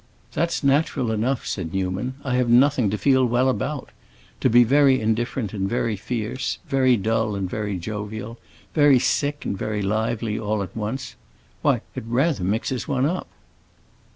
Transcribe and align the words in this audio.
"That's 0.33 0.63
natural 0.63 1.11
enough," 1.11 1.45
said 1.45 1.75
Newman. 1.75 2.15
"I 2.23 2.33
have 2.37 2.49
nothing 2.49 2.89
to 2.89 2.97
feel 2.97 3.23
well 3.23 3.47
about. 3.47 3.91
To 4.39 4.49
be 4.49 4.63
very 4.63 4.99
indifferent 4.99 5.53
and 5.53 5.69
very 5.69 5.95
fierce, 5.95 6.57
very 6.67 6.97
dull 6.97 7.35
and 7.35 7.47
very 7.47 7.77
jovial, 7.77 8.39
very 8.73 8.97
sick 8.97 9.45
and 9.45 9.55
very 9.55 9.83
lively, 9.83 10.39
all 10.39 10.63
at 10.63 10.75
once,—why, 10.75 11.81
it 11.93 12.03
rather 12.07 12.43
mixes 12.43 12.87
one 12.87 13.05
up." 13.05 13.27